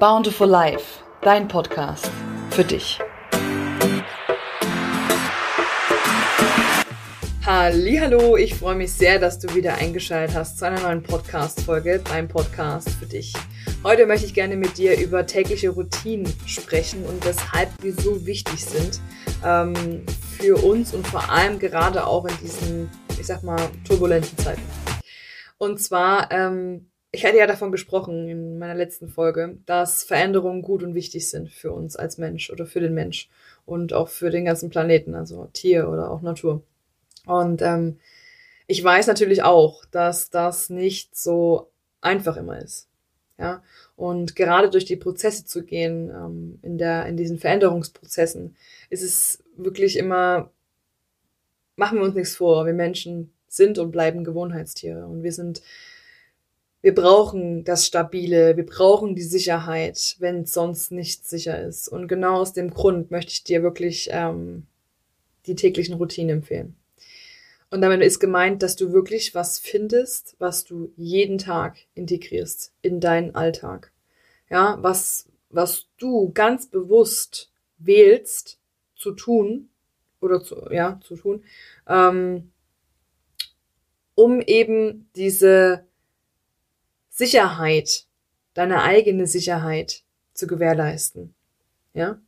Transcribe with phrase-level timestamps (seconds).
[0.00, 2.08] Bountiful Life, dein Podcast
[2.50, 3.00] für dich.
[7.44, 12.28] Hallo, ich freue mich sehr, dass du wieder eingeschaltet hast zu einer neuen Podcast-Folge, dein
[12.28, 13.32] Podcast für dich.
[13.82, 18.64] Heute möchte ich gerne mit dir über tägliche Routinen sprechen und weshalb die so wichtig
[18.64, 19.00] sind
[19.44, 20.06] ähm,
[20.36, 22.88] für uns und vor allem gerade auch in diesen,
[23.18, 24.62] ich sag mal, turbulenten Zeiten.
[25.56, 30.82] Und zwar ähm, ich hatte ja davon gesprochen in meiner letzten Folge, dass Veränderungen gut
[30.82, 33.30] und wichtig sind für uns als Mensch oder für den Mensch
[33.64, 36.62] und auch für den ganzen Planeten, also Tier oder auch Natur.
[37.26, 37.98] Und ähm,
[38.66, 42.88] ich weiß natürlich auch, dass das nicht so einfach immer ist.
[43.38, 43.62] Ja,
[43.94, 48.56] und gerade durch die Prozesse zu gehen, ähm, in der, in diesen Veränderungsprozessen,
[48.90, 50.50] ist es wirklich immer,
[51.76, 52.66] machen wir uns nichts vor.
[52.66, 55.62] Wir Menschen sind und bleiben Gewohnheitstiere und wir sind
[56.80, 61.88] wir brauchen das Stabile, wir brauchen die Sicherheit, wenn es sonst nicht sicher ist.
[61.88, 64.66] Und genau aus dem Grund möchte ich dir wirklich ähm,
[65.46, 66.76] die täglichen Routinen empfehlen.
[67.70, 73.00] Und damit ist gemeint, dass du wirklich was findest, was du jeden Tag integrierst in
[73.00, 73.92] deinen Alltag.
[74.48, 78.58] Ja, was, was du ganz bewusst wählst
[78.96, 79.68] zu tun
[80.20, 81.44] oder zu, ja, zu tun,
[81.86, 82.52] ähm,
[84.14, 85.87] um eben diese
[87.18, 88.04] Sicherheit,
[88.54, 90.02] deine eigene Sicherheit
[90.34, 91.34] zu gewährleisten.
[91.92, 92.20] Ja?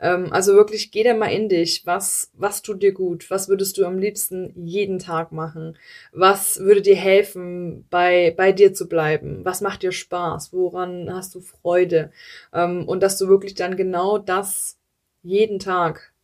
[0.00, 1.84] Ähm, also wirklich, geh da mal in dich.
[1.84, 3.30] Was, was tut dir gut?
[3.30, 5.76] Was würdest du am liebsten jeden Tag machen?
[6.12, 9.44] Was würde dir helfen, bei, bei dir zu bleiben?
[9.44, 10.54] Was macht dir Spaß?
[10.54, 12.10] Woran hast du Freude?
[12.54, 14.78] Ähm, und dass du wirklich dann genau das
[15.22, 16.14] jeden Tag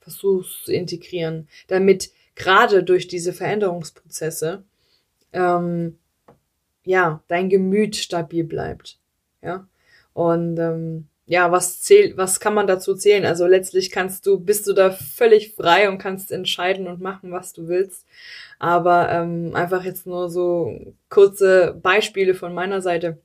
[0.00, 4.64] versuchst zu integrieren, damit gerade durch diese Veränderungsprozesse
[5.32, 5.96] ähm,
[6.84, 8.98] ja, dein Gemüt stabil bleibt.
[9.42, 9.66] Ja.
[10.14, 13.24] Und ähm, ja, was zählt, was kann man dazu zählen?
[13.24, 17.52] Also letztlich kannst du, bist du da völlig frei und kannst entscheiden und machen, was
[17.52, 18.06] du willst.
[18.58, 23.18] Aber ähm, einfach jetzt nur so kurze Beispiele von meiner Seite.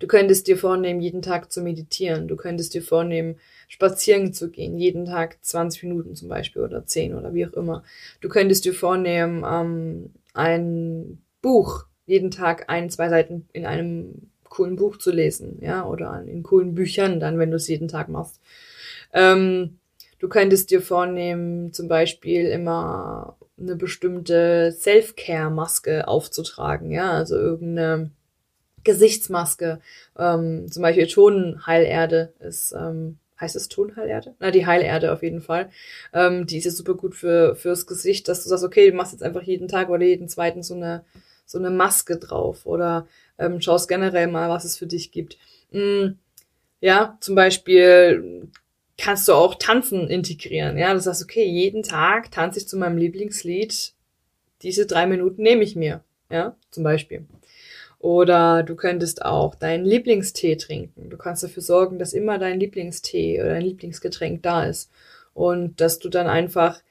[0.00, 2.28] Du könntest dir vornehmen, jeden Tag zu meditieren.
[2.28, 3.38] Du könntest dir vornehmen,
[3.68, 7.84] spazieren zu gehen, jeden Tag 20 Minuten zum Beispiel oder 10 oder wie auch immer.
[8.20, 14.76] Du könntest dir vornehmen, ähm, ein Buch jeden Tag ein, zwei Seiten in einem coolen
[14.76, 18.40] Buch zu lesen, ja, oder in coolen Büchern, dann, wenn du es jeden Tag machst.
[19.12, 19.78] Ähm,
[20.18, 28.10] du könntest dir vornehmen, zum Beispiel immer eine bestimmte Self-Care-Maske aufzutragen, ja, also irgendeine
[28.84, 29.80] Gesichtsmaske,
[30.18, 34.34] ähm, zum Beispiel Tonheilerde ist, ähm, heißt es Tonheilerde?
[34.38, 35.70] Na, die Heilerde auf jeden Fall.
[36.12, 39.12] Ähm, die ist jetzt super gut für, fürs Gesicht, dass du sagst, okay, du machst
[39.12, 41.04] jetzt einfach jeden Tag oder jeden zweiten so eine
[41.46, 43.06] so eine Maske drauf oder
[43.38, 45.38] ähm, schaust generell mal, was es für dich gibt.
[45.70, 46.12] Mm,
[46.80, 48.48] ja, zum Beispiel
[48.98, 50.78] kannst du auch Tanzen integrieren.
[50.78, 53.92] Ja, das heißt, okay, jeden Tag tanze ich zu meinem Lieblingslied.
[54.62, 56.02] Diese drei Minuten nehme ich mir.
[56.30, 57.26] Ja, zum Beispiel.
[57.98, 61.08] Oder du könntest auch deinen Lieblingstee trinken.
[61.08, 64.90] Du kannst dafür sorgen, dass immer dein Lieblingstee oder dein Lieblingsgetränk da ist.
[65.32, 66.82] Und dass du dann einfach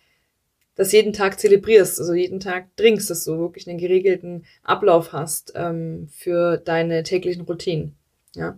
[0.76, 5.54] das jeden Tag zelebrierst, also jeden Tag trinkst, dass du wirklich einen geregelten Ablauf hast
[5.56, 7.96] ähm, für deine täglichen Routinen.
[8.36, 8.58] Ja.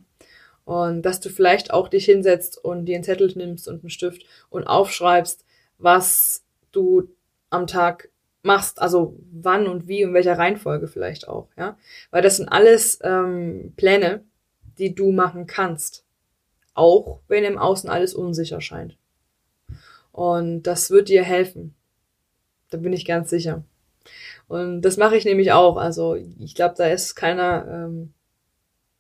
[0.64, 4.26] Und dass du vielleicht auch dich hinsetzt und dir einen Zettel nimmst und einen Stift
[4.50, 5.46] und aufschreibst,
[5.78, 7.10] was du
[7.50, 8.10] am Tag
[8.42, 11.78] machst, also wann und wie und welcher Reihenfolge vielleicht auch, ja.
[12.12, 14.24] Weil das sind alles ähm, Pläne,
[14.78, 16.04] die du machen kannst.
[16.74, 18.98] Auch wenn im Außen alles unsicher scheint.
[20.12, 21.76] Und das wird dir helfen.
[22.70, 23.64] Da bin ich ganz sicher.
[24.48, 25.78] Und das mache ich nämlich auch.
[25.78, 28.14] Also ich glaube, da ist keiner, ähm,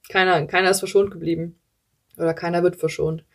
[0.09, 1.59] keiner, keiner ist verschont geblieben.
[2.17, 3.25] Oder keiner wird verschont.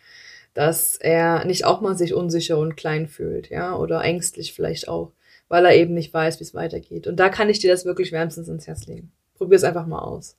[0.55, 5.13] Dass er nicht auch mal sich unsicher und klein fühlt, ja, oder ängstlich vielleicht auch,
[5.49, 7.07] weil er eben nicht weiß, wie es weitergeht.
[7.07, 9.13] Und da kann ich dir das wirklich wärmstens ins Herz legen.
[9.37, 10.37] Probier es einfach mal aus.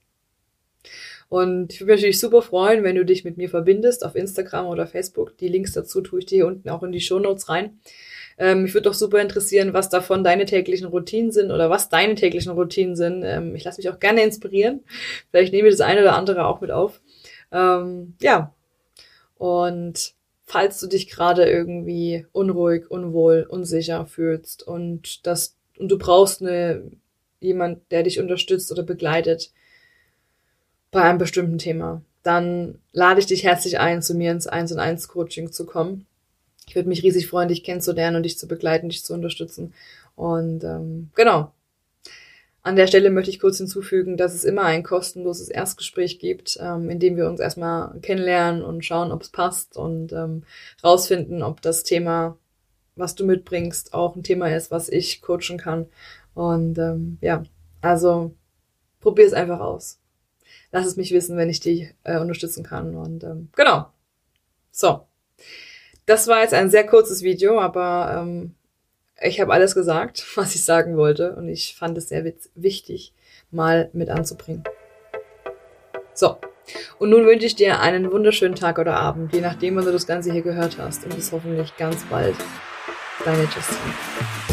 [1.29, 4.67] Und ich würde mich natürlich super freuen, wenn du dich mit mir verbindest auf Instagram
[4.67, 5.37] oder Facebook.
[5.37, 7.79] Die Links dazu tue ich dir hier unten auch in die Show Notes rein.
[8.41, 12.15] Ähm, mich würde doch super interessieren, was davon deine täglichen Routinen sind oder was deine
[12.15, 13.21] täglichen Routinen sind.
[13.23, 14.79] Ähm, ich lasse mich auch gerne inspirieren.
[15.29, 17.01] Vielleicht nehme ich das eine oder andere auch mit auf.
[17.51, 18.51] Ähm, ja.
[19.37, 26.41] Und falls du dich gerade irgendwie unruhig, unwohl, unsicher fühlst und das und du brauchst
[26.41, 26.89] eine
[27.41, 29.51] jemand, der dich unterstützt oder begleitet
[30.89, 34.79] bei einem bestimmten Thema, dann lade ich dich herzlich ein, zu mir ins 1 und
[34.79, 36.07] 1 Coaching zu kommen.
[36.71, 39.73] Ich würde mich riesig freuen, dich kennenzulernen und dich zu begleiten, dich zu unterstützen.
[40.15, 41.51] Und ähm, genau.
[42.61, 46.89] An der Stelle möchte ich kurz hinzufügen, dass es immer ein kostenloses Erstgespräch gibt, ähm,
[46.89, 50.43] in dem wir uns erstmal kennenlernen und schauen, ob es passt und ähm,
[50.81, 52.37] rausfinden, ob das Thema,
[52.95, 55.87] was du mitbringst, auch ein Thema ist, was ich coachen kann.
[56.35, 57.43] Und ähm, ja,
[57.81, 58.33] also
[59.01, 59.99] probier es einfach aus.
[60.71, 62.95] Lass es mich wissen, wenn ich dich äh, unterstützen kann.
[62.95, 63.87] Und ähm, genau.
[64.71, 65.10] So.
[66.05, 68.55] Das war jetzt ein sehr kurzes Video, aber ähm,
[69.21, 72.25] ich habe alles gesagt, was ich sagen wollte und ich fand es sehr
[72.55, 73.13] wichtig,
[73.51, 74.63] mal mit anzubringen.
[76.13, 76.37] So,
[76.99, 80.07] und nun wünsche ich dir einen wunderschönen Tag oder Abend, je nachdem, wann du das
[80.07, 82.35] Ganze hier gehört hast und bis hoffentlich ganz bald.
[83.23, 84.50] Deine Justine.